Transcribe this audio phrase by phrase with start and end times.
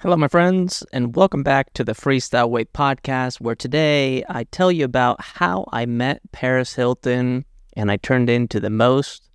[0.00, 4.70] Hello, my friends, and welcome back to the Freestyle Way podcast, where today I tell
[4.70, 9.30] you about how I met Paris Hilton and I turned into the most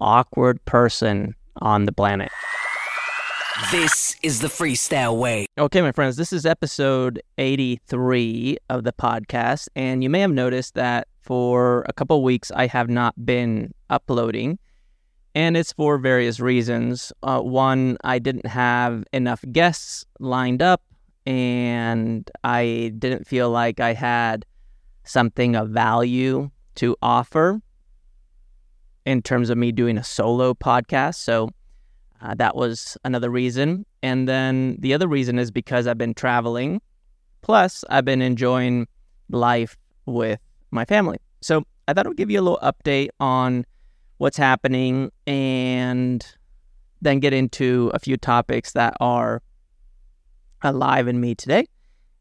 [0.00, 2.32] awkward person on the planet.
[3.70, 5.48] This is the Freestyle Way.
[5.58, 10.76] Okay, my friends, this is episode 83 of the podcast, and you may have noticed
[10.76, 14.58] that for a couple weeks I have not been uploading
[15.36, 17.12] and it's for various reasons.
[17.22, 20.82] Uh, one, I didn't have enough guests lined up,
[21.26, 24.46] and I didn't feel like I had
[25.04, 27.60] something of value to offer
[29.04, 31.16] in terms of me doing a solo podcast.
[31.16, 31.50] So
[32.22, 33.84] uh, that was another reason.
[34.02, 36.80] And then the other reason is because I've been traveling.
[37.42, 38.88] Plus, I've been enjoying
[39.28, 41.18] life with my family.
[41.42, 43.66] So I thought I would give you a little update on
[44.18, 46.26] what's happening, and
[47.02, 49.42] then get into a few topics that are
[50.62, 51.66] alive in me today.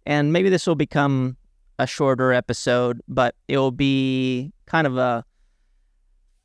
[0.05, 1.37] And maybe this will become
[1.79, 5.25] a shorter episode, but it will be kind of a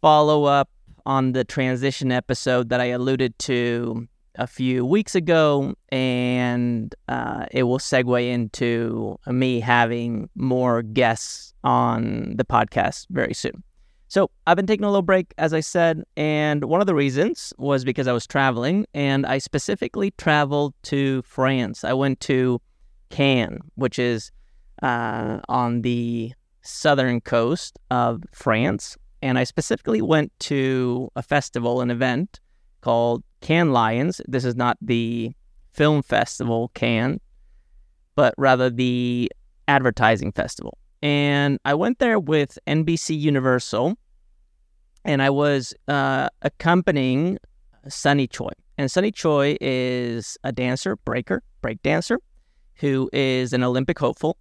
[0.00, 0.70] follow up
[1.06, 7.64] on the transition episode that I alluded to a few weeks ago, and uh, it
[7.64, 13.62] will segue into me having more guests on the podcast very soon.
[14.10, 17.52] So I've been taking a little break, as I said, and one of the reasons
[17.58, 21.84] was because I was traveling, and I specifically traveled to France.
[21.84, 22.60] I went to
[23.10, 24.32] Cannes, which is
[24.82, 31.92] uh, on the southern coast of France, and I specifically went to a festival, an
[31.92, 32.40] event
[32.80, 34.20] called Cannes Lions.
[34.26, 35.30] This is not the
[35.72, 37.20] film festival, Cannes,
[38.16, 39.30] but rather the
[39.68, 40.76] advertising festival.
[41.02, 43.96] And I went there with NBC Universal,
[45.04, 47.38] and I was uh, accompanying
[47.88, 48.50] Sunny Choi.
[48.78, 52.18] And Sunny Choi is a dancer, breaker, break dancer,
[52.74, 54.36] who is an Olympic hopeful,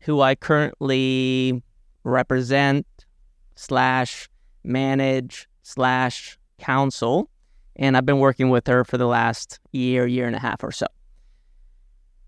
[0.00, 1.62] who I currently
[2.02, 2.86] represent
[3.54, 4.28] slash
[4.64, 7.30] manage slash counsel.
[7.76, 10.72] And I've been working with her for the last year, year and a half or
[10.72, 10.86] so.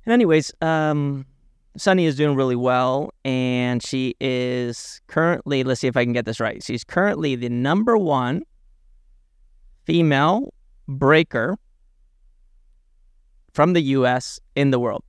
[0.05, 1.27] And anyways, um,
[1.78, 6.25] Sunny is doing really well, and she is currently, let's see if I can get
[6.25, 6.62] this right.
[6.62, 8.42] She's currently the number one
[9.84, 10.53] female
[10.88, 11.56] breaker
[13.53, 15.03] from the US in the world.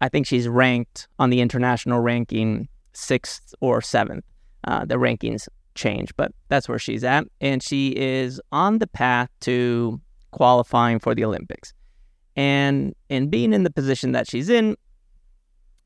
[0.00, 4.24] I think she's ranked on the international ranking sixth or seventh.
[4.64, 7.26] Uh, the rankings change, but that's where she's at.
[7.40, 11.72] And she is on the path to qualifying for the Olympics.
[12.36, 14.76] And in being in the position that she's in,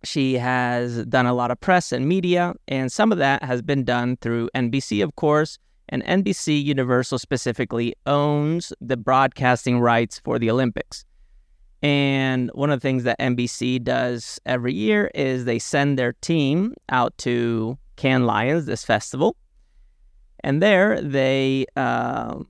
[0.04, 3.84] she has done a lot of press and media, and some of that has been
[3.84, 5.58] done through NBC, of course.
[5.90, 11.04] And NBC Universal specifically owns the broadcasting rights for the Olympics.
[11.82, 16.74] And one of the things that NBC does every year is they send their team
[16.90, 19.36] out to Cannes Lions, this festival.
[20.44, 22.40] And there they uh,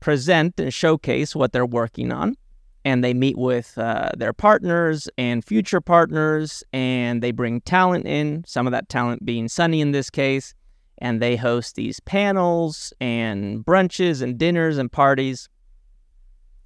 [0.00, 2.36] present and showcase what they're working on
[2.84, 8.44] and they meet with uh, their partners and future partners and they bring talent in
[8.46, 10.54] some of that talent being sunny in this case
[10.98, 15.48] and they host these panels and brunches and dinners and parties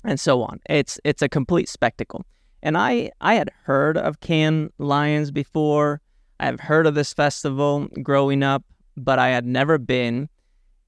[0.04, 0.60] and so on.
[0.68, 2.24] It's it's a complete spectacle.
[2.62, 6.00] And i i had heard of Cannes Lions before.
[6.38, 8.62] I've heard of this festival growing up
[8.96, 10.28] but i had never been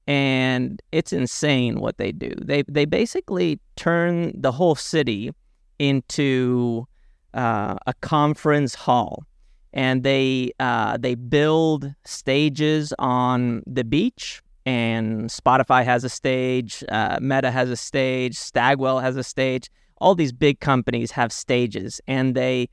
[0.09, 2.33] and it's insane what they do.
[2.41, 5.31] They they basically turn the whole city
[5.77, 6.87] into
[7.35, 9.23] uh, a conference hall,
[9.71, 14.41] and they uh, they build stages on the beach.
[14.65, 19.69] And Spotify has a stage, uh, Meta has a stage, Stagwell has a stage.
[19.99, 22.69] All these big companies have stages, and they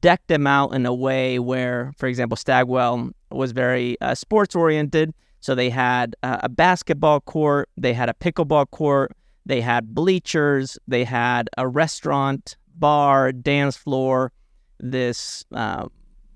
[0.00, 5.14] deck them out in a way where, for example, Stagwell was very uh, sports oriented
[5.46, 9.12] so they had uh, a basketball court, they had a pickleball court,
[9.44, 14.32] they had bleachers, they had a restaurant, bar, dance floor,
[14.80, 15.86] this, uh,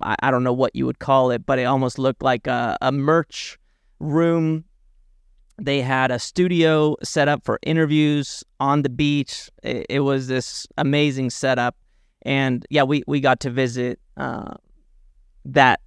[0.00, 2.78] I, I, don't know what you would call it, but it almost looked like a,
[2.80, 3.58] a merch
[3.98, 4.62] room.
[5.60, 9.50] They had a studio set up for interviews on the beach.
[9.64, 11.74] It, it was this amazing setup.
[12.22, 14.54] And yeah, we, we got to visit uh,
[15.46, 15.80] that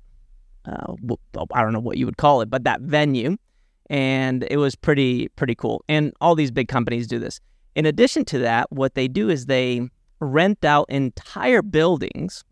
[0.65, 0.94] uh,
[1.54, 3.38] I don't know what you would call it, but that venue,
[3.89, 5.83] and it was pretty pretty cool.
[5.88, 7.39] And all these big companies do this.
[7.75, 9.89] In addition to that, what they do is they
[10.19, 12.44] rent out entire buildings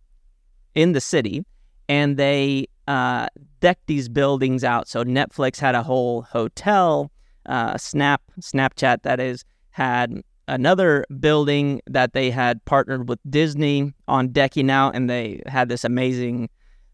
[0.76, 1.46] in the city,
[1.88, 3.28] and they uh,
[3.60, 4.88] deck these buildings out.
[4.88, 7.12] So Netflix had a whole hotel,
[7.46, 14.30] uh, Snap Snapchat that is had another building that they had partnered with Disney on
[14.30, 16.50] decking out, and they had this amazing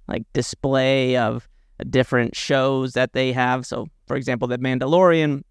[0.07, 1.47] like display of
[1.89, 3.65] different shows that they have.
[3.65, 5.43] So, for example, the Mandalorian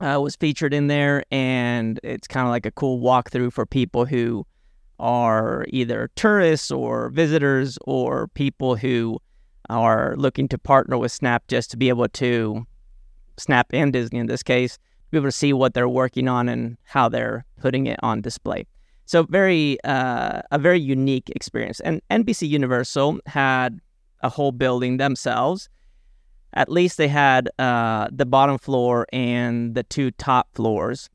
[0.00, 4.04] uh, was featured in there, and it's kind of like a cool walkthrough for people
[4.04, 4.46] who
[4.98, 9.18] are either tourists or visitors or people who
[9.68, 12.66] are looking to partner with Snap just to be able to
[13.36, 14.78] Snap and Disney in this case,
[15.10, 18.66] be able to see what they're working on and how they're putting it on display.
[19.06, 21.80] So very uh, a very unique experience.
[21.80, 23.80] And NBC Universal had
[24.22, 25.68] a whole building themselves.
[26.54, 31.08] At least they had uh, the bottom floor and the two top floors.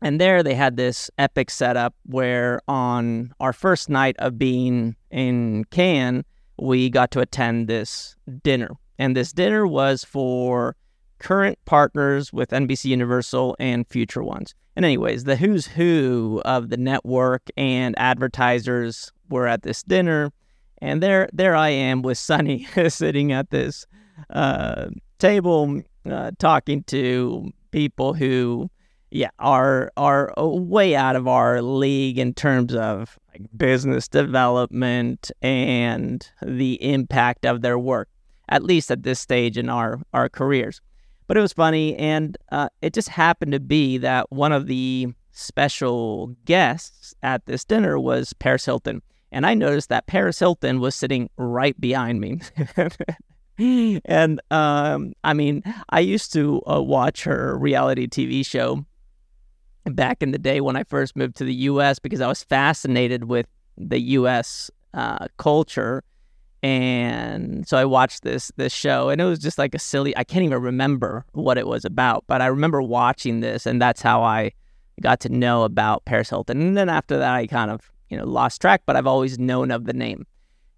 [0.00, 5.64] And there they had this epic setup where on our first night of being in
[5.70, 6.24] Cannes,
[6.58, 8.70] we got to attend this dinner.
[8.98, 10.74] And this dinner was for
[11.22, 14.54] current partners with NBC Universal and future ones.
[14.74, 20.32] And, anyways, the who's who of the network and advertisers were at this dinner.
[20.80, 23.86] And there, there I am with Sunny sitting at this
[24.30, 24.88] uh,
[25.18, 28.68] table uh, talking to people who
[29.12, 36.26] yeah, are are way out of our league in terms of like business development and
[36.42, 38.08] the impact of their work,
[38.48, 40.80] at least at this stage in our our careers.
[41.32, 45.14] But it was funny, and uh, it just happened to be that one of the
[45.30, 49.00] special guests at this dinner was Paris Hilton,
[49.30, 52.40] and I noticed that Paris Hilton was sitting right behind me.
[54.04, 58.84] and um, I mean, I used to uh, watch her reality TV show
[59.86, 61.98] back in the day when I first moved to the U.S.
[61.98, 63.46] because I was fascinated with
[63.78, 64.70] the U.S.
[64.92, 66.04] Uh, culture,
[66.62, 70.16] and so I watched this this show, and it was just like a silly.
[70.16, 74.00] I can't even remember what it was about, but I remember watching this, and that's
[74.00, 74.52] how I
[75.00, 76.60] got to know about Paris Hilton.
[76.60, 79.70] And then after that, I kind of you know lost track, but I've always known
[79.72, 80.24] of the name.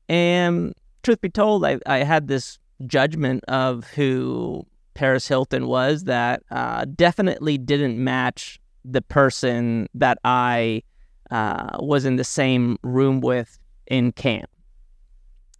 [0.08, 6.42] And truth be told, I, I had this judgment of who Paris Hilton was that
[6.50, 10.82] uh, definitely didn't match the person that I
[11.30, 14.46] uh, was in the same room with in Cannes.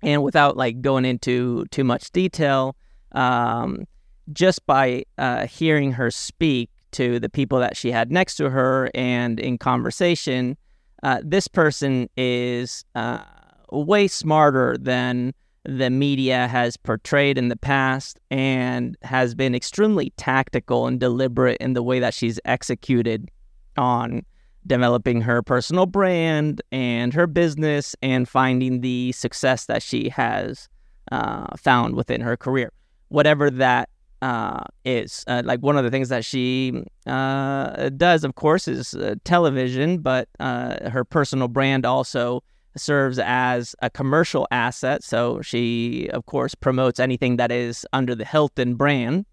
[0.05, 2.77] And without like going into too much detail,
[3.12, 3.87] um,
[4.33, 8.91] just by uh, hearing her speak to the people that she had next to her
[8.95, 10.56] and in conversation,
[11.03, 13.25] uh, this person is uh,
[13.73, 15.35] way smarter than
[15.65, 21.73] the media has portrayed in the past and has been extremely tactical and deliberate in
[21.73, 23.31] the way that she's executed
[23.79, 24.23] on
[24.67, 30.69] developing her personal brand and her business and finding the success that she has
[31.13, 32.73] uh, found within her career,
[33.09, 33.89] whatever that
[34.23, 35.23] uh, is.
[35.27, 39.99] Uh, like one of the things that she uh, does, of course, is uh, television,
[39.99, 42.43] but uh, her personal brand also
[42.77, 45.05] serves as a commercial asset.
[45.05, 49.27] So she, of course, promotes anything that is under the Hilton brand,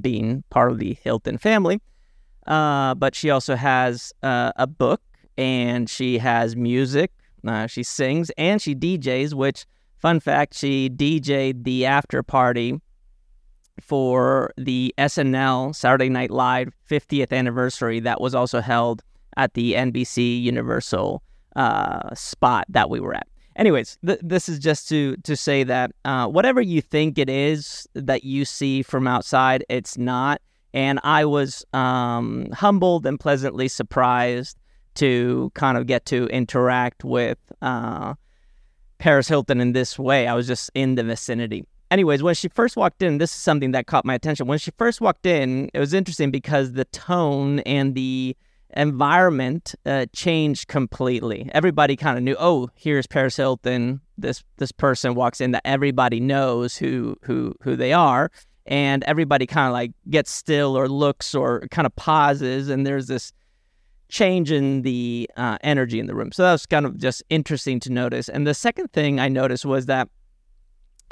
[0.00, 1.80] being part of the Hilton family.
[2.50, 5.00] Uh, but she also has uh, a book
[5.38, 7.12] and she has music.
[7.46, 9.64] Uh, she sings and she DJs, which,
[9.98, 12.80] fun fact, she DJ'd the after party
[13.80, 19.02] for the SNL Saturday Night Live 50th anniversary that was also held
[19.36, 21.22] at the NBC Universal
[21.54, 23.28] uh, spot that we were at.
[23.54, 27.86] Anyways, th- this is just to to say that uh, whatever you think it is
[27.94, 30.40] that you see from outside, it's not.
[30.72, 34.56] And I was um, humbled and pleasantly surprised
[34.96, 38.14] to kind of get to interact with uh,
[38.98, 40.26] Paris Hilton in this way.
[40.26, 41.64] I was just in the vicinity.
[41.90, 44.46] Anyways, when she first walked in, this is something that caught my attention.
[44.46, 48.36] When she first walked in, it was interesting because the tone and the
[48.76, 51.50] environment uh, changed completely.
[51.52, 54.00] Everybody kind of knew, oh, here's Paris Hilton.
[54.16, 58.30] This this person walks in that everybody knows who who who they are,
[58.66, 63.06] and everybody kind of like gets still or looks or kind of pauses, and there's
[63.06, 63.32] this
[64.08, 66.32] change in the uh, energy in the room.
[66.32, 68.28] So that was kind of just interesting to notice.
[68.28, 70.08] And the second thing I noticed was that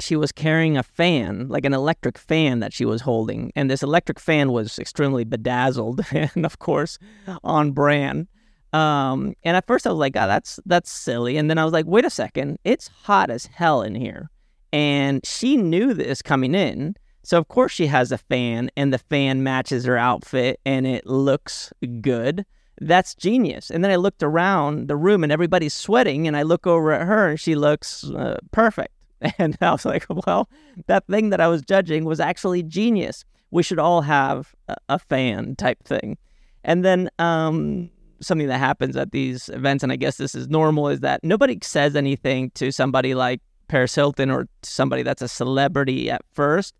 [0.01, 3.51] she was carrying a fan, like an electric fan that she was holding.
[3.55, 6.97] And this electric fan was extremely bedazzled and, of course,
[7.43, 8.27] on brand.
[8.71, 11.37] Um, and at first I was like, oh, that's that's silly.
[11.37, 14.29] And then I was like, wait a second, it's hot as hell in here.
[14.71, 16.95] And she knew this coming in.
[17.23, 21.05] So of course she has a fan and the fan matches her outfit and it
[21.05, 21.71] looks
[22.01, 22.45] good.
[22.81, 23.69] That's genius.
[23.69, 27.05] And then I looked around the room and everybody's sweating and I look over at
[27.05, 28.93] her and she looks uh, perfect.
[29.37, 30.49] And I was like, well,
[30.87, 33.25] that thing that I was judging was actually genius.
[33.51, 34.55] We should all have
[34.87, 36.17] a, fan type thing.
[36.63, 37.89] And then um,
[38.21, 41.57] something that happens at these events, and I guess this is normal, is that nobody
[41.61, 46.75] says anything to somebody like Paris Hilton or somebody that's a celebrity at first.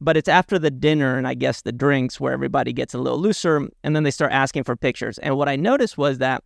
[0.00, 3.18] But it's after the dinner and I guess the drinks where everybody gets a little
[3.18, 5.18] looser and then they start asking for pictures.
[5.18, 6.42] And what I noticed was that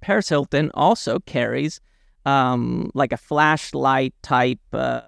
[0.00, 1.80] Paris Hilton also carries
[2.24, 5.00] um, like a flashlight type, uh,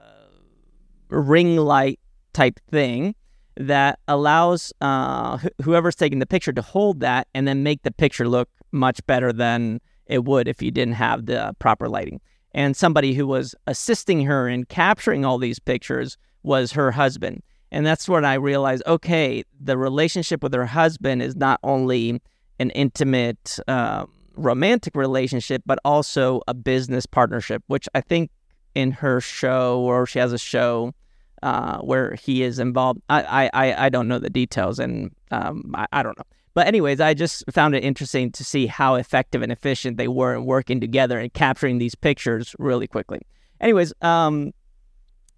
[1.09, 2.01] ring light
[2.33, 3.15] type thing
[3.57, 7.91] that allows uh, wh- whoever's taking the picture to hold that and then make the
[7.91, 12.21] picture look much better than it would if you didn't have the proper lighting.
[12.53, 17.43] And somebody who was assisting her in capturing all these pictures was her husband.
[17.71, 22.21] And that's when I realized okay, the relationship with her husband is not only
[22.59, 28.31] an intimate, uh, romantic relationship, but also a business partnership, which I think
[28.75, 30.95] in her show, or she has a show
[31.43, 33.01] uh, where he is involved.
[33.09, 36.25] I, I, I don't know the details, and um, I, I don't know.
[36.55, 40.35] But anyways, I just found it interesting to see how effective and efficient they were
[40.35, 43.21] in working together and capturing these pictures really quickly.
[43.61, 44.53] Anyways, um,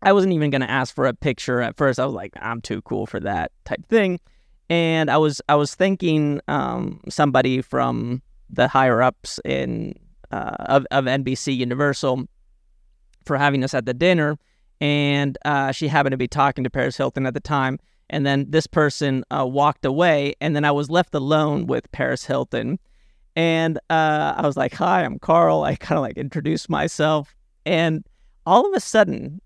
[0.02, 1.98] I wasn't even gonna ask for a picture at first.
[1.98, 4.20] I was like, I'm too cool for that type thing.
[4.68, 9.94] And I was I was thanking um, somebody from the higher ups in
[10.30, 12.28] uh, of, of NBC Universal
[13.24, 14.38] for having us at the dinner
[14.80, 17.78] and uh, she happened to be talking to Paris Hilton at the time.
[18.08, 22.24] And then this person uh, walked away, and then I was left alone with Paris
[22.24, 22.78] Hilton.
[23.36, 28.04] And uh, I was like, "Hi, I'm Carl." I kind of like introduced myself, and
[28.46, 29.40] all of a sudden,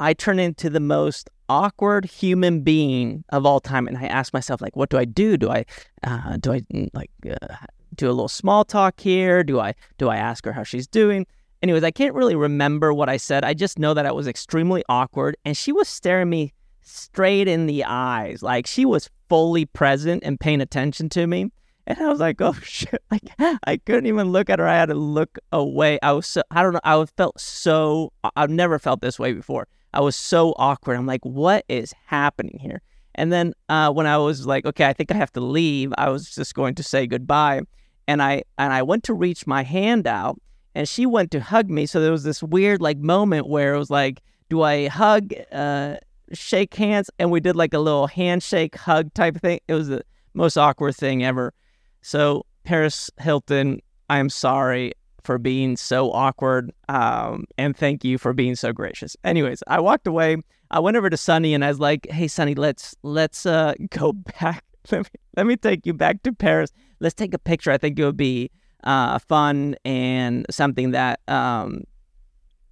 [0.00, 3.88] I turn into the most awkward human being of all time.
[3.88, 5.36] And I ask myself, like, what do I do?
[5.36, 5.64] Do I,
[6.02, 7.54] uh, do I mm, like uh,
[7.94, 9.42] do a little small talk here?
[9.42, 11.26] Do I do I ask her how she's doing?
[11.62, 13.44] Anyways, I can't really remember what I said.
[13.44, 16.52] I just know that I was extremely awkward and she was staring me
[16.82, 18.42] straight in the eyes.
[18.42, 21.50] Like she was fully present and paying attention to me.
[21.86, 23.02] And I was like, oh shit.
[23.10, 24.68] Like I couldn't even look at her.
[24.68, 25.98] I had to look away.
[26.02, 29.66] I was so I don't know, I felt so I've never felt this way before.
[29.94, 30.96] I was so awkward.
[30.96, 32.82] I'm like, what is happening here?
[33.14, 36.10] And then uh, when I was like, okay, I think I have to leave, I
[36.10, 37.62] was just going to say goodbye.
[38.06, 40.40] And I and I went to reach my hand out
[40.74, 41.84] and she went to hug me.
[41.86, 45.96] So there was this weird like moment where it was like, do I hug, uh,
[46.32, 47.10] shake hands?
[47.18, 49.60] And we did like a little handshake hug type thing.
[49.68, 50.02] It was the
[50.32, 51.52] most awkward thing ever.
[52.00, 56.72] So Paris Hilton, I am sorry for being so awkward.
[56.88, 59.16] Um, and thank you for being so gracious.
[59.24, 60.36] Anyways, I walked away.
[60.70, 64.12] I went over to Sunny and I was like, "Hey, Sunny, let's let's uh, go
[64.12, 64.64] back.
[64.90, 66.70] Let me, let me take you back to Paris.
[67.00, 67.70] Let's take a picture.
[67.70, 68.50] I think it would be
[68.84, 71.84] uh, fun and something that um,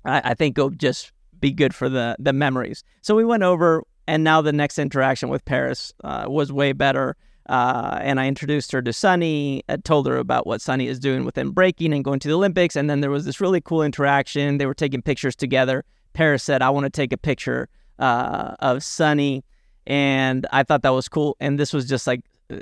[0.05, 2.83] I, I think will just be good for the the memories.
[3.03, 7.17] So we went over, and now the next interaction with Paris uh, was way better.
[7.49, 11.25] Uh, and I introduced her to Sunny, I told her about what Sunny is doing
[11.25, 12.75] within breaking and going to the Olympics.
[12.76, 14.59] And then there was this really cool interaction.
[14.59, 15.85] They were taking pictures together.
[16.12, 19.45] Paris said, I want to take a picture uh, of Sunny.
[19.87, 21.37] And I thought that was cool.
[21.38, 22.59] And this was just like uh,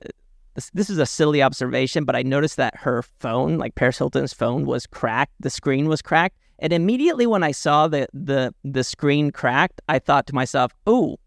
[0.54, 4.32] this, this is a silly observation, but I noticed that her phone, like Paris Hilton's
[4.32, 5.32] phone, was cracked.
[5.40, 6.36] The screen was cracked.
[6.60, 11.18] And immediately when I saw the the the screen cracked, I thought to myself, "Oh,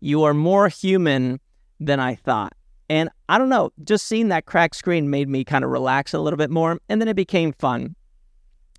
[0.00, 1.40] you are more human
[1.78, 2.54] than I thought."
[2.90, 6.18] And I don't know, just seeing that cracked screen made me kind of relax a
[6.18, 7.94] little bit more, and then it became fun.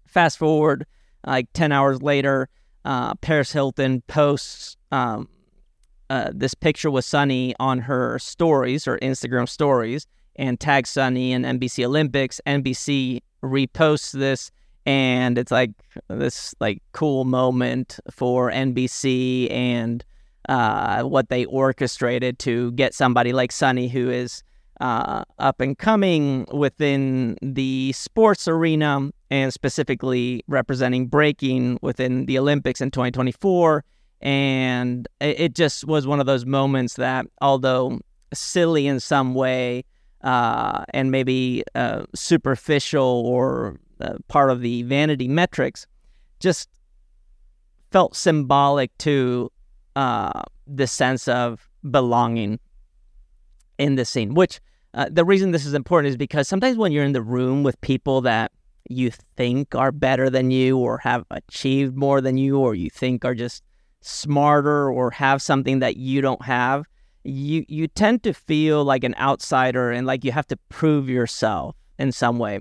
[0.06, 0.86] Fast forward,
[1.26, 2.50] like ten hours later,
[2.84, 5.30] uh, Paris Hilton posts um,
[6.10, 11.46] uh, this picture with Sunny on her stories or Instagram stories and tags Sunny and
[11.46, 12.42] NBC Olympics.
[12.46, 14.52] NBC reposts this
[14.86, 15.72] and it's like
[16.10, 20.04] this like cool moment for NBC and
[20.52, 24.44] uh, what they orchestrated to get somebody like Sunny who is
[24.82, 32.82] uh, up and coming within the sports arena and specifically representing breaking within the Olympics
[32.82, 33.86] in 2024
[34.22, 38.02] and it just was one of those moments that, although
[38.34, 39.86] silly in some way
[40.22, 45.88] uh, and maybe uh, superficial or uh, part of the vanity metrics,
[46.42, 46.68] just
[47.92, 49.50] felt symbolic to
[49.96, 52.60] uh, the sense of belonging
[53.78, 54.34] in the scene.
[54.34, 54.60] Which
[54.94, 57.80] uh, the reason this is important is because sometimes when you're in the room with
[57.82, 58.52] people that
[58.90, 63.24] you think are better than you or have achieved more than you or you think
[63.24, 63.64] are just
[64.02, 66.86] smarter or have something that you don't have,
[67.24, 71.76] you you tend to feel like an outsider and like you have to prove yourself
[72.00, 72.60] in some way.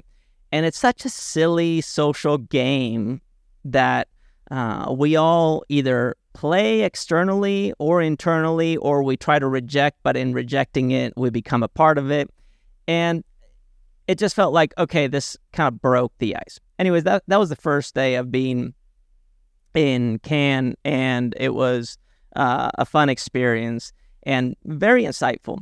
[0.53, 3.21] And it's such a silly social game
[3.65, 4.09] that
[4.51, 10.33] uh, we all either play externally or internally, or we try to reject, but in
[10.33, 12.31] rejecting it, we become a part of it.
[12.89, 13.25] And
[14.07, 16.59] it just felt like, okay, this kind of broke the ice.
[16.79, 18.75] Anyways, that, that was the first day of being
[19.75, 21.97] in Cannes, and it was
[22.35, 23.93] uh, a fun experience
[24.25, 25.59] and very insightful.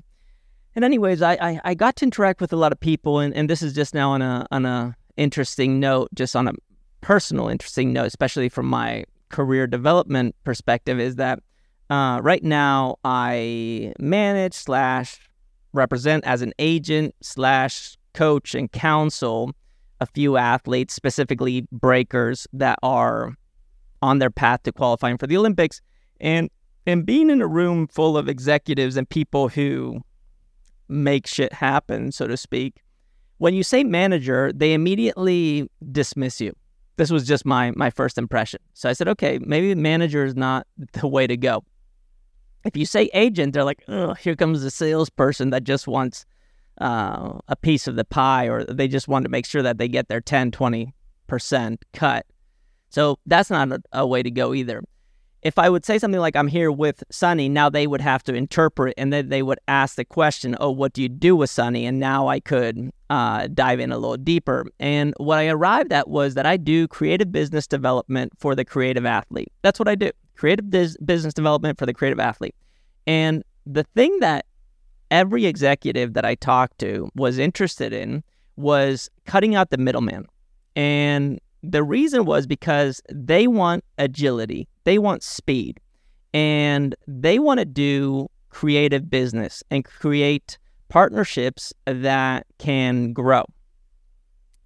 [0.75, 3.51] And anyways, I, I, I, got to interact with a lot of people, and, and
[3.51, 6.53] this is just now on a on a interesting note, just on a
[7.01, 11.41] personal interesting note, especially from my career development perspective, is that
[11.91, 15.19] uh, right now I manage slash
[15.73, 19.53] represent as an agent slash coach and counsel
[20.01, 23.35] a few athletes, specifically breakers that are
[24.03, 25.81] on their path to qualifying for the Olympics.
[26.21, 26.51] And
[26.87, 30.01] and being in a room full of executives and people who
[30.89, 32.83] make shit happen, so to speak,
[33.37, 36.55] when you say manager, they immediately dismiss you.
[36.99, 38.61] This was just my my first impression.
[38.75, 41.65] So I said, okay, maybe manager is not the way to go.
[42.65, 46.27] If you say agent, they're like, oh, here comes the salesperson that just wants
[46.81, 49.89] uh, a piece of the pie, or they just want to make sure that they
[49.89, 52.27] get their 10, 20% cut.
[52.91, 54.83] So that's not a, a way to go either
[55.43, 58.35] if I would say something like I'm here with Sunny, now they would have to
[58.35, 61.87] interpret and then they would ask the question, oh, what do you do with Sunny?
[61.87, 64.67] And now I could uh, dive in a little deeper.
[64.81, 69.07] And what I arrived at was that I do creative business development for the creative
[69.07, 69.53] athlete.
[69.63, 72.55] That's what I do creative business development for the creative athlete.
[73.07, 74.47] And the thing that
[75.11, 78.23] every executive that I talked to was interested in
[78.57, 80.27] was cutting out the middleman.
[80.77, 85.81] And the reason was because they want agility, they want speed,
[86.33, 93.45] and they want to do creative business and create partnerships that can grow.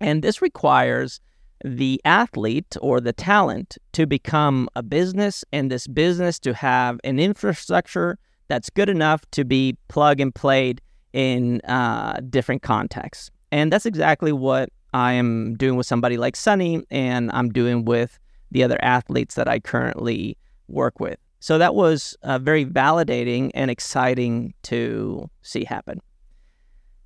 [0.01, 1.21] And this requires
[1.65, 7.21] the athlete or the talent to become a business and this business to have an
[7.21, 8.19] infrastructure
[8.49, 10.81] that's good enough to be plug and played
[11.13, 13.31] in uh, different contexts.
[13.53, 18.19] And that's exactly what I am doing with somebody like Sunny, and I'm doing with
[18.51, 20.37] the other athletes that I currently
[20.69, 21.19] work with.
[21.41, 26.01] So that was uh, very validating and exciting to see happen.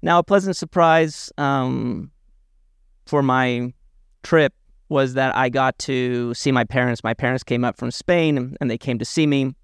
[0.02, 2.10] Now, a pleasant surprise um,
[3.06, 3.72] for my
[4.22, 4.52] trip
[4.88, 7.02] was that I got to see my parents.
[7.02, 9.54] My parents came up from Spain and they came to see me,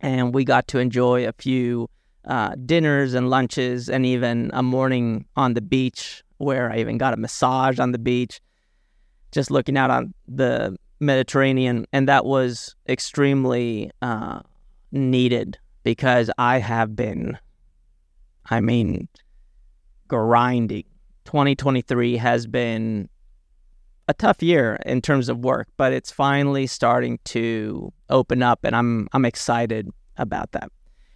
[0.00, 1.88] and we got to enjoy a few
[2.24, 7.14] uh, dinners and lunches and even a morning on the beach where I even got
[7.14, 8.40] a massage on the beach,
[9.30, 11.86] just looking out on the Mediterranean.
[11.92, 14.40] And that was extremely uh,
[14.90, 17.38] needed because I have been,
[18.50, 19.08] I mean,
[20.08, 20.84] grinding.
[21.24, 23.08] 2023 has been
[24.08, 28.74] a tough year in terms of work, but it's finally starting to open up, and
[28.74, 30.70] I'm I'm excited about that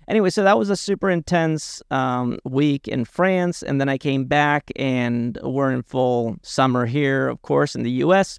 [0.09, 3.63] anyway, so that was a super intense um, week in France.
[3.63, 7.91] And then I came back and we're in full summer here, of course, in the
[8.03, 8.39] US.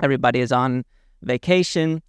[0.00, 0.84] Everybody is on
[1.22, 2.02] vacation.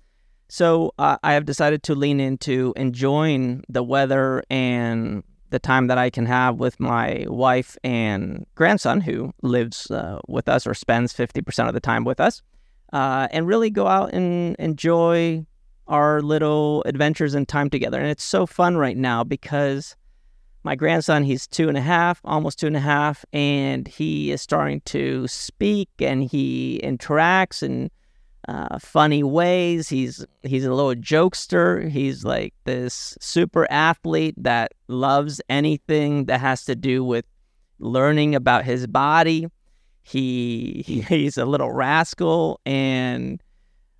[0.49, 5.99] So uh, I have decided to lean into enjoying the weather and the time that
[5.99, 11.13] I can have with my wife and grandson, who lives uh, with us or spends
[11.13, 12.41] 50% of the time with us,
[12.91, 15.45] uh, and really go out and enjoy
[15.87, 17.99] our little adventures and time together.
[17.99, 19.95] And it's so fun right now because
[20.63, 24.41] my grandson, he's two and a half, almost two and a half, and he is
[24.41, 27.91] starting to speak and he interacts in
[28.47, 29.89] uh, funny ways.
[29.89, 31.89] He's he's a little jokester.
[31.89, 37.25] He's like this super athlete that loves anything that has to do with
[37.79, 39.47] learning about his body.
[40.01, 43.42] He he's a little rascal and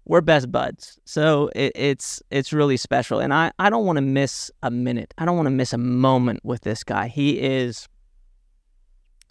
[0.05, 0.99] we're best buds.
[1.05, 5.13] So it, it's it's really special, and I I don't want to miss a minute.
[5.17, 7.07] I don't want to miss a moment with this guy.
[7.07, 7.87] He is.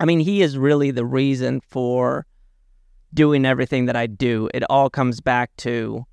[0.01, 2.27] I mean, he is really the reason for
[3.15, 4.49] doing everything that I do.
[4.53, 6.05] It all comes back to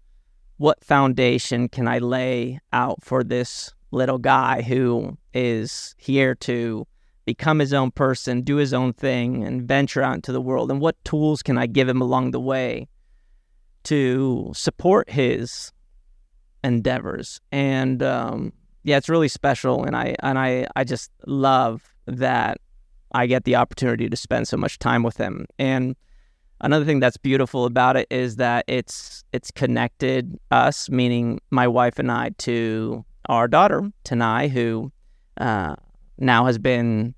[0.58, 6.86] what foundation can I lay out for this little guy who is here to
[7.26, 10.70] become his own person, do his own thing, and venture out into the world?
[10.70, 12.88] And what tools can I give him along the way
[13.84, 15.72] to support his
[16.64, 17.40] endeavors.
[17.52, 22.60] And um, yeah, it's really special, and I and I I just love that
[23.12, 25.46] I get the opportunity to spend so much time with him.
[25.58, 25.96] And
[26.62, 32.00] another thing that's beautiful about it is that it's it's connected us, meaning my wife
[32.00, 34.92] and I, to our daughter Tanai, who
[35.38, 35.76] uh,
[36.18, 37.14] now has been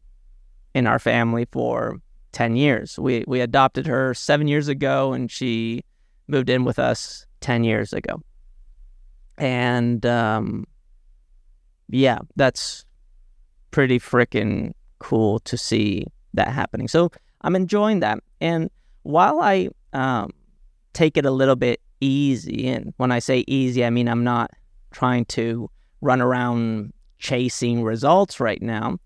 [0.74, 2.98] in our family for ten years.
[2.98, 5.84] We we adopted her seven years ago, and she
[6.32, 8.22] moved in with us 10 years ago.
[9.38, 10.66] And um,
[11.90, 12.86] yeah, that's
[13.72, 16.88] pretty freaking cool to see that happening.
[16.88, 18.20] So I'm enjoying that.
[18.40, 18.70] And
[19.04, 20.32] while I um,
[20.94, 24.52] take it a little bit easy, and when I say easy, I mean I'm not
[24.92, 25.70] trying to
[26.02, 28.98] run around chasing results right now.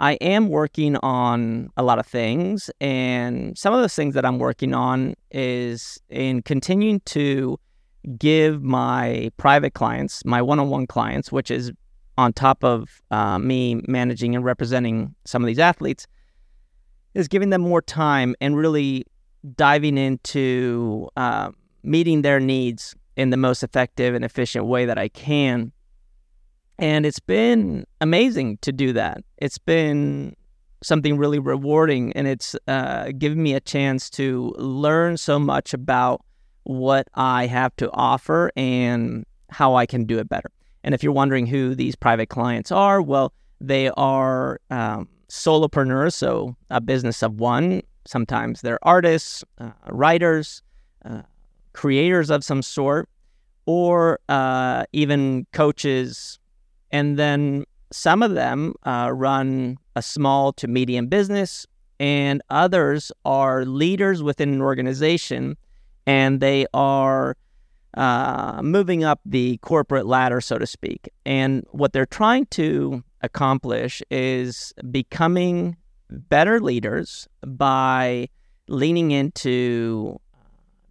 [0.00, 4.38] I am working on a lot of things, and some of those things that I'm
[4.38, 7.60] working on is in continuing to
[8.16, 11.70] give my private clients, my one on one clients, which is
[12.16, 16.06] on top of uh, me managing and representing some of these athletes,
[17.12, 19.04] is giving them more time and really
[19.54, 21.50] diving into uh,
[21.82, 25.72] meeting their needs in the most effective and efficient way that I can
[26.80, 29.22] and it's been amazing to do that.
[29.36, 30.34] It's been
[30.82, 36.24] something really rewarding, and it's uh, given me a chance to learn so much about
[36.64, 40.50] what I have to offer and how I can do it better.
[40.82, 46.56] And if you're wondering who these private clients are, well, they are um, solopreneurs, so
[46.70, 47.82] a business of one.
[48.06, 50.62] Sometimes they're artists, uh, writers,
[51.04, 51.22] uh,
[51.74, 53.08] creators of some sort,
[53.66, 56.39] or uh, even coaches,
[56.92, 61.66] and then some of them uh, run a small to medium business,
[61.98, 65.56] and others are leaders within an organization,
[66.06, 67.36] and they are
[67.94, 71.08] uh, moving up the corporate ladder, so to speak.
[71.26, 75.76] And what they're trying to accomplish is becoming
[76.08, 78.28] better leaders by
[78.68, 80.18] leaning into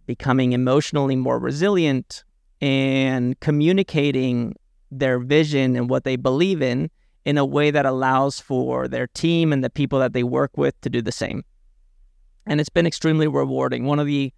[0.06, 2.24] becoming emotionally more resilient
[2.60, 4.54] and communicating
[4.90, 6.90] their vision and what they believe in
[7.24, 10.80] in a way that allows for their team and the people that they work with
[10.80, 11.44] to do the same.
[12.46, 13.84] And it's been extremely rewarding.
[13.84, 14.32] One of the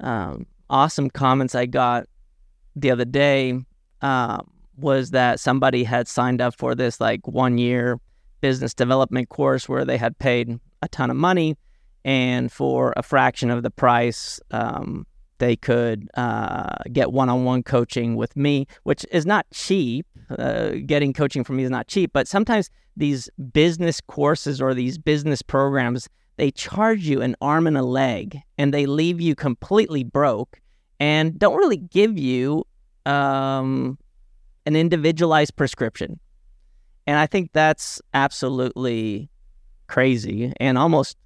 [0.00, 2.06] um, awesome comments I got
[2.76, 3.58] the other day
[4.00, 4.38] uh,
[4.76, 7.98] was that somebody had signed up for this like one year
[8.40, 11.56] business development course where they had paid a ton of money
[12.04, 15.06] and for a fraction of the price um,
[15.40, 20.06] they could uh, get one-on-one coaching with me, which is not cheap.
[20.38, 24.96] Uh, getting coaching from me is not cheap, but sometimes these business courses or these
[24.96, 26.08] business programs
[26.40, 30.58] they charge you an arm and a leg, and they leave you completely broke,
[30.98, 32.66] and don't really give you
[33.04, 33.98] um,
[34.64, 36.18] an individualized prescription.
[37.06, 39.28] And I think that's absolutely
[39.86, 41.18] crazy and almost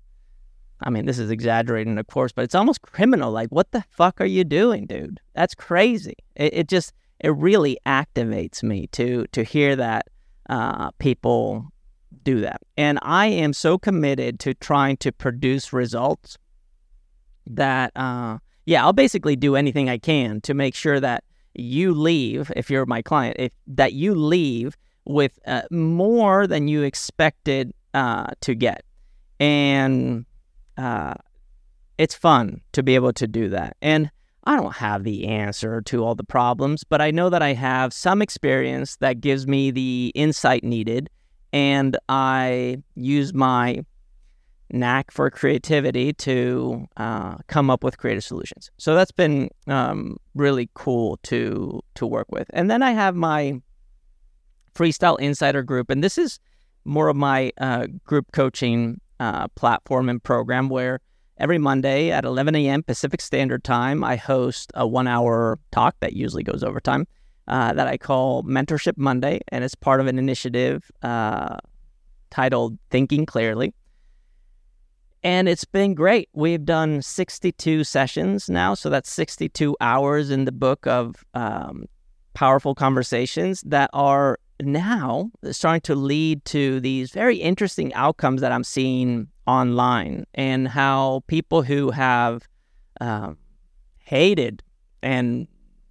[0.84, 3.32] I mean, this is exaggerating, of course, but it's almost criminal.
[3.32, 5.18] Like, what the fuck are you doing, dude?
[5.34, 6.14] That's crazy.
[6.36, 10.08] It, it just, it really activates me to to hear that
[10.50, 11.72] uh, people
[12.22, 16.38] do that, and I am so committed to trying to produce results
[17.46, 22.52] that, uh, yeah, I'll basically do anything I can to make sure that you leave,
[22.56, 28.26] if you're my client, if that you leave with uh, more than you expected uh,
[28.40, 28.84] to get,
[29.40, 30.26] and
[30.76, 31.14] uh,
[31.98, 33.76] it's fun to be able to do that.
[33.80, 34.10] And
[34.44, 37.92] I don't have the answer to all the problems, but I know that I have
[37.92, 41.08] some experience that gives me the insight needed,
[41.52, 43.84] and I use my
[44.70, 48.70] knack for creativity to uh, come up with creative solutions.
[48.76, 52.50] So that's been um, really cool to to work with.
[52.52, 53.60] And then I have my
[54.74, 56.38] freestyle insider group, and this is
[56.84, 61.00] more of my uh, group coaching uh, platform and program where
[61.38, 62.82] every Monday at 11 a.m.
[62.82, 67.06] Pacific Standard Time, I host a one hour talk that usually goes over time
[67.48, 69.40] uh, that I call Mentorship Monday.
[69.48, 71.56] And it's part of an initiative uh,
[72.30, 73.72] titled Thinking Clearly.
[75.22, 76.28] And it's been great.
[76.34, 78.74] We've done 62 sessions now.
[78.74, 81.86] So that's 62 hours in the book of um,
[82.34, 88.64] powerful conversations that are now starting to lead to these very interesting outcomes that I'm
[88.64, 92.46] seeing online and how people who have
[93.00, 93.36] um,
[93.98, 94.62] hated
[95.02, 95.46] and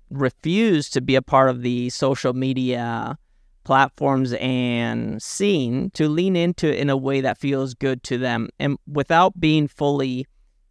[0.10, 3.18] refused to be a part of the social media
[3.64, 8.50] platforms and scene to lean into it in a way that feels good to them
[8.60, 10.26] and without being fully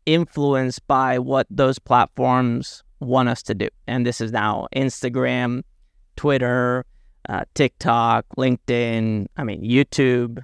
[0.06, 3.68] influenced by what those platforms want us to do.
[3.86, 5.62] And this is now Instagram,
[6.16, 6.84] Twitter,
[7.28, 10.42] uh, TikTok, LinkedIn, I mean, YouTube,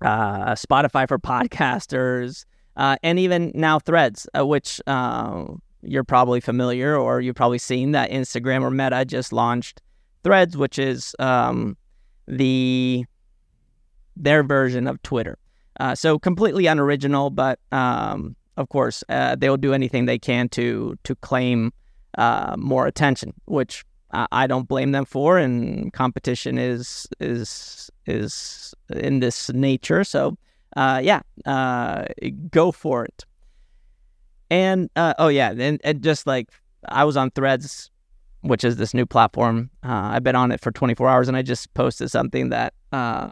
[0.00, 2.44] uh, Spotify for podcasters,
[2.76, 5.44] uh, and even now Threads, uh, which uh,
[5.82, 9.82] you're probably familiar or you've probably seen that Instagram or Meta just launched
[10.24, 11.76] Threads, which is um,
[12.26, 13.04] the
[14.16, 15.38] their version of Twitter.
[15.78, 20.96] Uh, so completely unoriginal, but um, of course, uh, they'll do anything they can to
[21.04, 21.72] to claim
[22.56, 25.38] more attention, which I, don't blame them for.
[25.38, 30.36] And competition is is is in this nature, so
[30.76, 32.06] uh, yeah, uh,
[32.50, 33.24] go for it.
[34.50, 36.48] And uh, oh yeah, and, and just like
[36.88, 37.90] I was on Threads,
[38.40, 39.70] which is this new platform.
[39.84, 43.30] Uh, I've been on it for 24 hours, and I just posted something that uh,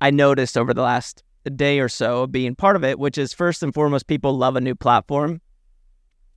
[0.00, 1.24] I noticed over the last
[1.56, 4.56] day or so of being part of it, which is first and foremost, people love
[4.56, 5.40] a new platform.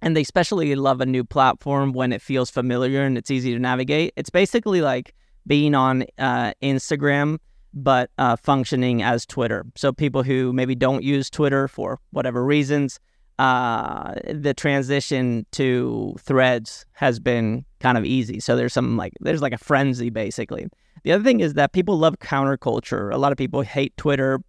[0.03, 3.59] And they especially love a new platform when it feels familiar and it's easy to
[3.59, 4.13] navigate.
[4.17, 5.15] It's basically like
[5.47, 7.39] being on uh, Instagram,
[7.73, 9.65] but uh, functioning as Twitter.
[9.75, 12.99] So people who maybe don't use Twitter for whatever reasons,
[13.39, 18.41] uh, the transition to Threads has been kind of easy.
[18.41, 20.67] So there's some like there's like a frenzy basically.
[21.03, 23.13] The other thing is that people love counterculture.
[23.13, 24.41] A lot of people hate Twitter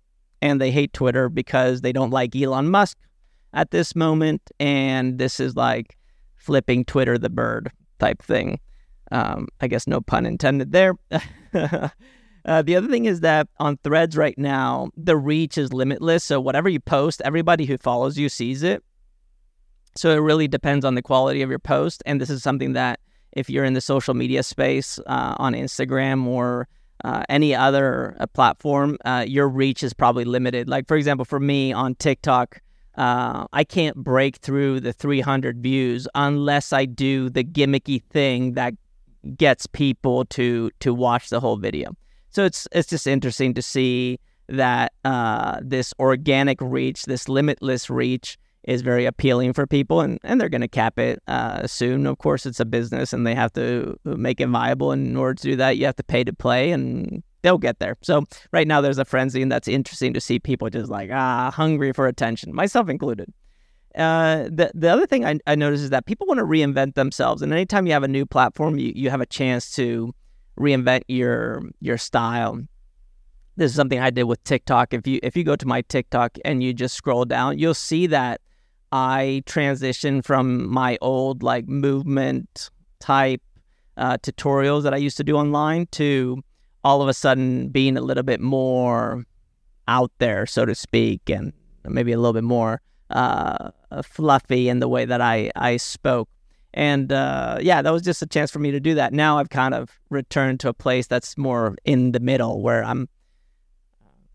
[0.43, 2.99] and they hate Twitter because they don't like Elon Musk
[3.55, 4.51] at this moment.
[4.61, 5.97] And this is like
[6.37, 8.61] flipping Twitter the bird type thing.
[9.13, 10.95] Um, I guess no pun intended there.
[11.55, 16.25] uh, the other thing is that on threads right now, the reach is limitless.
[16.25, 18.83] So whatever you post, everybody who follows you sees it.
[19.97, 22.03] So it really depends on the quality of your post.
[22.05, 22.99] And this is something that
[23.33, 26.69] if you're in the social media space uh, on Instagram or
[27.05, 30.69] uh, any other uh, platform, uh, your reach is probably limited.
[30.69, 32.61] Like, for example, for me on TikTok,
[32.97, 38.75] uh, I can't break through the 300 views unless I do the gimmicky thing that
[39.37, 41.97] gets people to to watch the whole video.
[42.31, 48.39] So it's it's just interesting to see that uh, this organic reach, this limitless reach,
[48.65, 52.07] is very appealing for people, and, and they're going to cap it uh, soon.
[52.07, 54.93] Of course, it's a business, and they have to make it viable.
[54.93, 57.79] And in order to do that, you have to pay to play, and they'll get
[57.79, 57.97] there.
[58.03, 61.53] So right now, there's a frenzy, and that's interesting to see people just like ah
[61.53, 63.33] hungry for attention, myself included.
[63.95, 67.43] Uh, the the other thing I, I notice is that people want to reinvent themselves,
[67.43, 70.13] and anytime you have a new platform, you, you have a chance to
[70.59, 72.61] reinvent your your style
[73.57, 74.93] this is something I did with TikTok.
[74.93, 78.07] If you if you go to my TikTok and you just scroll down, you'll see
[78.09, 78.41] that
[78.91, 83.43] I transitioned from my old like movement type
[83.97, 86.43] uh, tutorials that I used to do online to
[86.85, 89.25] all of a sudden being a little bit more
[89.89, 91.53] out there, so to speak, and
[91.85, 93.71] maybe a little bit more uh,
[94.03, 96.29] fluffy in the way that I, I spoke.
[96.73, 99.13] And uh, yeah, that was just a chance for me to do that.
[99.13, 103.09] Now I've kind of returned to a place that's more in the middle where I'm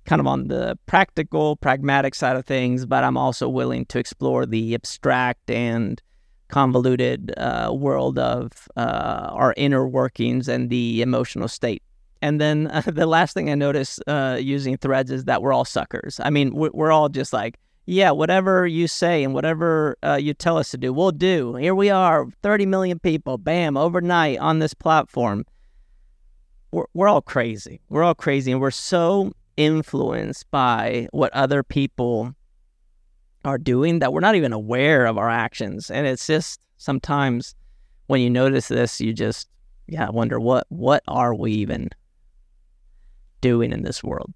[0.05, 4.45] kind of on the practical, pragmatic side of things, but I'm also willing to explore
[4.45, 6.01] the abstract and
[6.47, 11.83] convoluted uh, world of uh, our inner workings and the emotional state.
[12.21, 15.65] And then uh, the last thing I noticed uh, using threads is that we're all
[15.65, 16.19] suckers.
[16.23, 20.57] I mean, we're, all just like, yeah, whatever you say and whatever uh, you tell
[20.57, 21.55] us to do, we'll do.
[21.55, 25.45] Here we are, 30 million people, bam, overnight on this platform.
[26.71, 27.81] We're, we're all crazy.
[27.89, 28.51] We're all crazy.
[28.51, 32.33] And we're so influenced by what other people
[33.45, 35.89] are doing that we're not even aware of our actions.
[35.89, 37.55] And it's just sometimes
[38.07, 39.47] when you notice this, you just,
[39.87, 41.89] yeah, wonder what, what are we even
[43.41, 44.33] doing in this world?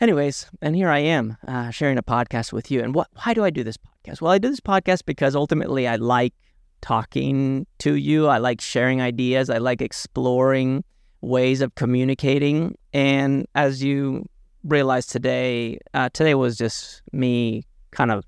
[0.00, 2.82] Anyways, and here I am uh, sharing a podcast with you.
[2.82, 4.20] And what, why do I do this podcast?
[4.20, 6.34] Well, I do this podcast because ultimately I like
[6.82, 8.26] talking to you.
[8.26, 9.48] I like sharing ideas.
[9.48, 10.84] I like exploring
[11.22, 12.76] ways of communicating.
[12.92, 14.26] And as you
[14.64, 18.24] realize today, uh, today was just me kind of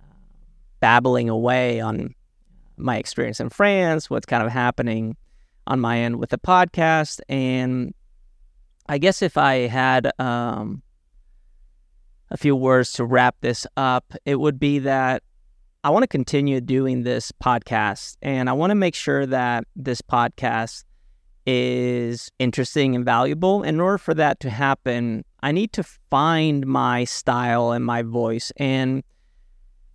[0.00, 0.04] uh,
[0.80, 2.14] babbling away on
[2.76, 5.16] my experience in France, what's kind of happening
[5.66, 7.20] on my end with the podcast.
[7.28, 7.94] And
[8.90, 10.82] I guess if I had um,
[12.28, 15.22] a few words to wrap this up, it would be that
[15.84, 20.02] I want to continue doing this podcast and I want to make sure that this
[20.02, 20.82] podcast
[21.46, 23.62] is interesting and valuable.
[23.62, 28.50] In order for that to happen, I need to find my style and my voice.
[28.56, 29.04] And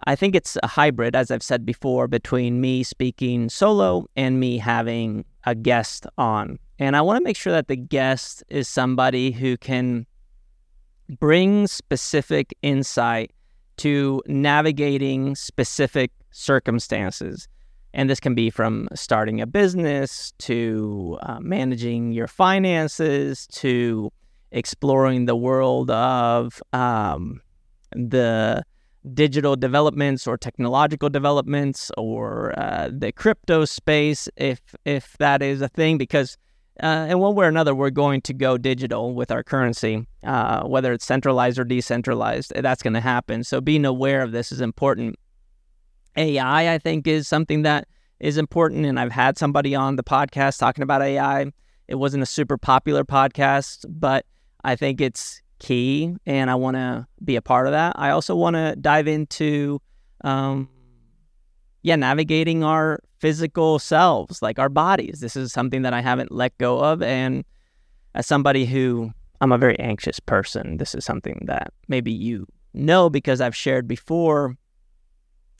[0.05, 4.57] I think it's a hybrid, as I've said before, between me speaking solo and me
[4.57, 6.59] having a guest on.
[6.79, 10.05] And I want to make sure that the guest is somebody who can
[11.19, 13.31] bring specific insight
[13.77, 17.47] to navigating specific circumstances.
[17.93, 24.11] And this can be from starting a business to uh, managing your finances to
[24.51, 27.41] exploring the world of um,
[27.91, 28.63] the
[29.13, 35.69] digital developments or technological developments or uh, the crypto space, if if that is a
[35.69, 36.37] thing, because
[36.81, 40.63] uh, in one way or another, we're going to go digital with our currency, uh,
[40.65, 42.51] whether it's centralized or decentralized.
[42.55, 43.43] That's going to happen.
[43.43, 45.15] So being aware of this is important.
[46.17, 47.87] AI, I think, is something that
[48.19, 48.85] is important.
[48.85, 51.51] And I've had somebody on the podcast talking about AI.
[51.87, 54.25] It wasn't a super popular podcast, but
[54.63, 57.93] I think it's key and I want to be a part of that.
[57.95, 59.81] I also want to dive into,
[60.23, 60.69] um,
[61.83, 65.19] yeah, navigating our physical selves, like our bodies.
[65.19, 67.01] This is something that I haven't let go of.
[67.01, 67.43] And
[68.13, 69.09] as somebody who
[69.41, 73.87] I'm a very anxious person, this is something that maybe you know because I've shared
[73.87, 74.55] before.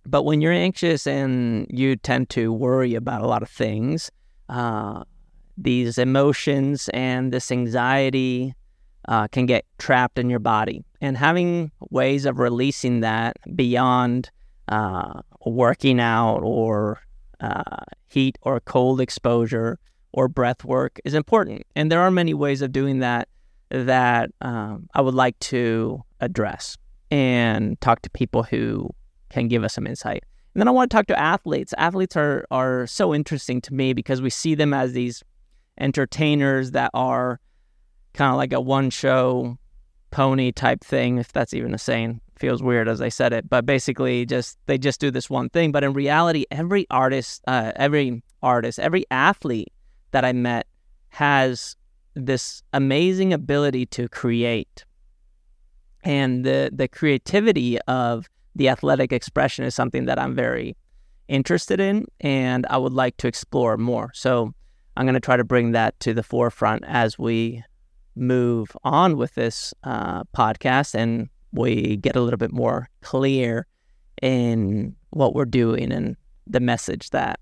[0.06, 4.12] But when you're anxious and you tend to worry about a lot of things,
[4.48, 5.04] uh,
[5.58, 8.54] these emotions and this anxiety
[9.08, 10.86] uh, can get trapped in your body.
[11.02, 14.30] And having ways of releasing that beyond
[14.68, 17.00] uh, working out or
[17.46, 19.78] uh, heat or cold exposure
[20.12, 21.64] or breath work is important.
[21.76, 23.28] And there are many ways of doing that
[23.70, 26.78] that um, I would like to address
[27.12, 28.90] and talk to people who
[29.30, 30.24] can give us some insight.
[30.54, 31.74] And then I want to talk to athletes.
[31.78, 35.24] Athletes are are so interesting to me because we see them as these
[35.78, 37.40] entertainers that are
[38.14, 39.58] kind of like a one show
[40.12, 42.22] pony type thing, if that's even a saying.
[42.38, 45.72] Feels weird as I said it, but basically, just they just do this one thing.
[45.72, 49.72] But in reality, every artist, uh, every artist, every athlete
[50.12, 50.68] that I met
[51.10, 51.78] has
[52.14, 54.84] this amazing ability to create,
[56.04, 60.76] and the the creativity of the athletic expression is something that I'm very
[61.28, 64.12] interested in, and I would like to explore more.
[64.14, 64.54] So
[64.98, 67.64] I'm going to try to bring that to the forefront as we
[68.16, 73.66] move on with this uh, podcast and we get a little bit more clear
[74.22, 76.16] in what we're doing and
[76.48, 77.40] the message that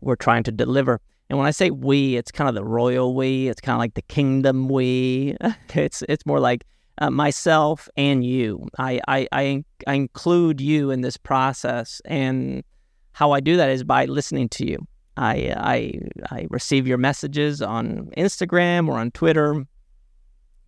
[0.00, 1.00] we're trying to deliver.
[1.28, 3.48] And when I say we, it's kind of the royal we.
[3.48, 5.36] It's kind of like the kingdom we.
[5.74, 6.64] It's it's more like
[6.98, 8.66] uh, myself and you.
[8.78, 12.64] I, I I I include you in this process, and
[13.12, 14.78] how I do that is by listening to you.
[15.16, 19.64] I I I receive your messages on Instagram or on Twitter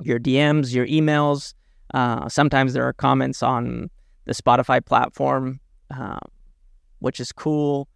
[0.06, 1.54] your DMs, your emails.
[1.92, 3.90] Uh, sometimes there are comments on
[4.24, 5.60] the Spotify platform,
[5.94, 6.18] uh,
[7.00, 7.88] which is cool.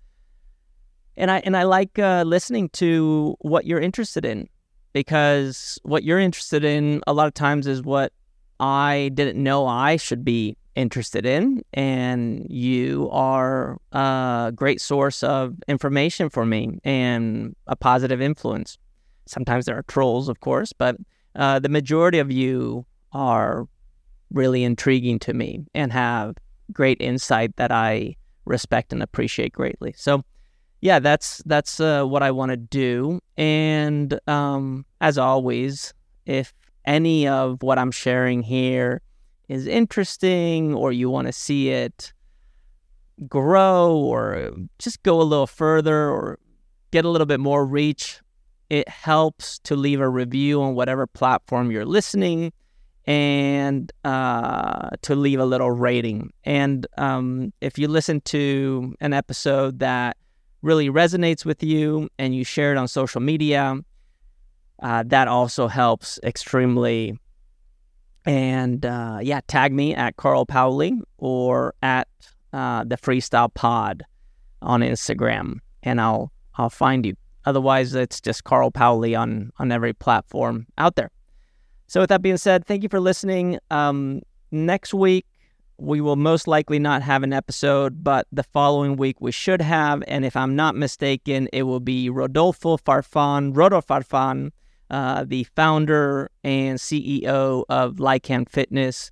[1.17, 4.49] And I and I like uh, listening to what you're interested in
[4.93, 8.13] because what you're interested in a lot of times is what
[8.61, 15.55] I didn't know I should be interested in, and you are a great source of
[15.69, 18.77] information for me and a positive influence.
[19.27, 20.97] Sometimes there are trolls, of course, but
[21.35, 23.67] uh, the majority of you are
[24.31, 26.37] really intriguing to me and have
[26.73, 29.93] great insight that I respect and appreciate greatly.
[29.97, 30.23] So,
[30.81, 33.21] yeah, that's that's uh, what I want to do.
[33.37, 35.95] And um, as always,
[36.27, 36.53] if
[36.85, 39.01] any of what I'm sharing here
[39.49, 42.13] is interesting or you want to see it
[43.29, 46.39] grow or just go a little further or
[46.91, 48.21] get a little bit more reach,
[48.69, 52.53] it helps to leave a review on whatever platform you're listening
[53.07, 56.33] and uh, to leave a little rating.
[56.45, 60.17] And um, if you listen to an episode that
[60.63, 63.79] really resonates with you and you share it on social media,
[64.83, 67.19] uh, that also helps extremely.
[68.25, 72.09] And uh, yeah, tag me at Carl Paoli or at
[72.53, 74.03] uh, the Freestyle Pod
[74.63, 77.15] on Instagram, and I'll I'll find you.
[77.45, 81.11] Otherwise, it's just Carl Paoli on on every platform out there.
[81.87, 83.59] So, with that being said, thank you for listening.
[83.71, 85.27] Um, next week
[85.79, 90.03] we will most likely not have an episode, but the following week we should have.
[90.09, 94.53] And if I'm not mistaken, it will be Rodolfo Farfan, Rodo Farfan,
[94.89, 99.11] uh, the founder and CEO of Lycan Fitness,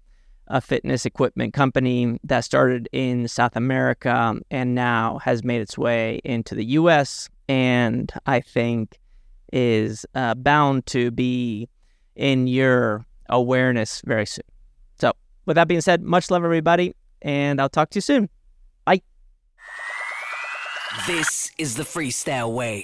[0.49, 6.21] a fitness equipment company that started in South America and now has made its way
[6.25, 8.99] into the U.S and I think
[9.53, 11.69] is uh, bound to be
[12.17, 14.45] in your awareness very soon.
[15.01, 15.13] So,
[15.47, 18.29] with that being said, much love, everybody, and I'll talk to you soon.
[18.85, 19.03] Bye.
[21.07, 22.83] This is the freestyle way.